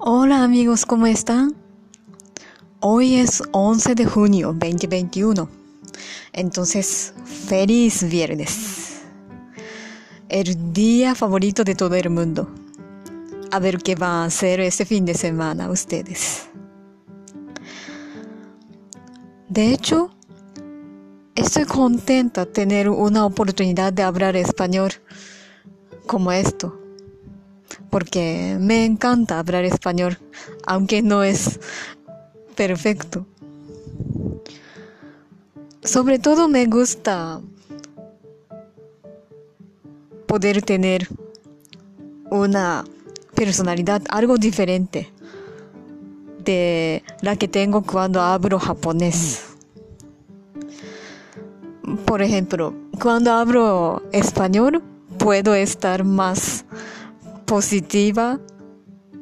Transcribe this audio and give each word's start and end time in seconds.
Hola 0.00 0.44
amigos, 0.44 0.86
¿cómo 0.86 1.08
están? 1.08 1.56
Hoy 2.78 3.16
es 3.16 3.42
11 3.50 3.96
de 3.96 4.06
junio 4.06 4.52
2021. 4.56 5.48
Entonces, 6.32 7.12
feliz 7.24 8.08
viernes. 8.08 9.00
El 10.28 10.72
día 10.72 11.16
favorito 11.16 11.64
de 11.64 11.74
todo 11.74 11.96
el 11.96 12.10
mundo. 12.10 12.48
A 13.50 13.58
ver 13.58 13.78
qué 13.78 13.96
van 13.96 14.10
a 14.10 14.24
hacer 14.26 14.60
este 14.60 14.84
fin 14.84 15.04
de 15.04 15.14
semana 15.14 15.68
ustedes. 15.68 16.46
De 19.48 19.72
hecho, 19.72 20.14
estoy 21.34 21.64
contenta 21.64 22.44
de 22.44 22.52
tener 22.52 22.88
una 22.88 23.26
oportunidad 23.26 23.92
de 23.92 24.04
hablar 24.04 24.36
español 24.36 24.92
como 26.06 26.30
esto 26.30 26.87
porque 27.90 28.56
me 28.60 28.84
encanta 28.84 29.38
hablar 29.38 29.64
español, 29.64 30.18
aunque 30.66 31.02
no 31.02 31.22
es 31.22 31.60
perfecto. 32.54 33.26
Sobre 35.82 36.18
todo 36.18 36.48
me 36.48 36.66
gusta 36.66 37.40
poder 40.26 40.62
tener 40.62 41.08
una 42.30 42.84
personalidad 43.34 44.02
algo 44.10 44.36
diferente 44.36 45.10
de 46.44 47.02
la 47.22 47.36
que 47.36 47.48
tengo 47.48 47.82
cuando 47.82 48.20
hablo 48.20 48.58
japonés. 48.58 49.44
Por 52.04 52.22
ejemplo, 52.22 52.74
cuando 53.00 53.32
hablo 53.32 54.02
español 54.12 54.82
puedo 55.18 55.54
estar 55.54 56.04
más 56.04 56.64
positiva 57.48 58.38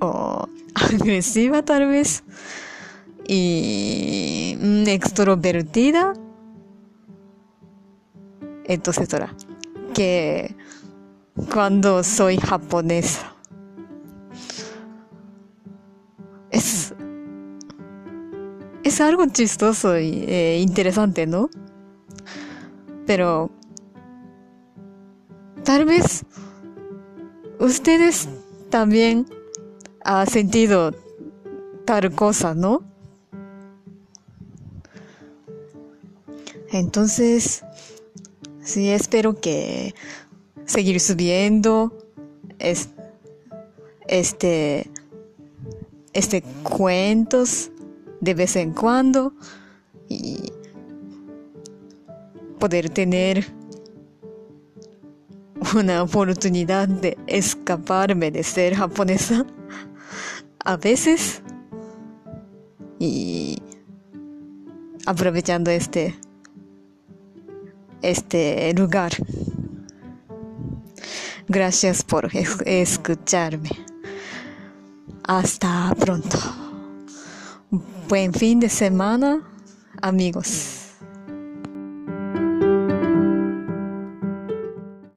o 0.00 0.46
agresiva 0.74 1.62
tal 1.62 1.88
vez 1.88 2.22
y 3.26 4.56
extrovertida 4.86 6.12
entonces 8.64 9.08
que 9.94 10.54
cuando 11.52 12.04
soy 12.04 12.36
japonesa 12.36 13.34
es 16.50 16.94
es 18.82 19.00
algo 19.00 19.26
chistoso 19.26 19.98
y 19.98 20.24
eh, 20.26 20.58
interesante, 20.60 21.26
¿no? 21.26 21.48
Pero 23.06 23.50
tal 25.64 25.84
vez 25.84 26.24
ustedes 27.60 28.28
también 28.70 29.26
han 30.02 30.26
sentido 30.26 30.92
tal 31.84 32.12
cosa, 32.12 32.54
¿no? 32.54 32.82
Entonces, 36.72 37.62
sí, 38.62 38.90
espero 38.90 39.40
que 39.40 39.94
seguir 40.66 41.00
subiendo 41.00 41.92
este, 42.58 44.90
este 46.12 46.42
cuentos 46.62 47.70
de 48.20 48.34
vez 48.34 48.56
en 48.56 48.72
cuando 48.72 49.32
y 50.08 50.52
poder 52.58 52.90
tener 52.90 53.59
una 55.74 56.02
oportunidad 56.02 56.88
de 56.88 57.16
escaparme 57.26 58.30
de 58.30 58.42
ser 58.42 58.74
japonesa 58.74 59.44
a 60.64 60.76
veces 60.76 61.42
y 62.98 63.58
aprovechando 65.06 65.70
este 65.70 66.14
este 68.02 68.72
lugar. 68.74 69.12
Gracias 71.48 72.02
por 72.02 72.30
escucharme. 72.64 73.70
Hasta 75.24 75.94
pronto. 75.98 76.38
Buen 78.08 78.32
fin 78.32 78.60
de 78.60 78.68
semana, 78.68 79.42
amigos. 80.00 80.79